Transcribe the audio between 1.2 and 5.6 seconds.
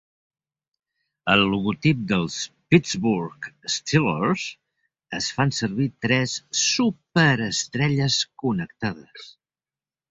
Al logotip dels Pittsburgh Steelers es fan